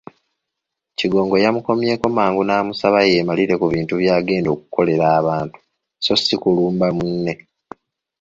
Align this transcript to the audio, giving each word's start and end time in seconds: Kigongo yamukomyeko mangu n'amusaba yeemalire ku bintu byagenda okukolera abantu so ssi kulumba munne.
Kigongo 0.97 1.35
yamukomyeko 1.43 2.05
mangu 2.17 2.41
n'amusaba 2.45 2.97
yeemalire 3.09 3.53
ku 3.61 3.67
bintu 3.73 3.93
byagenda 4.01 4.49
okukolera 4.55 5.05
abantu 5.19 5.57
so 6.03 6.13
ssi 6.19 6.35
kulumba 6.41 6.87
munne. 6.97 7.33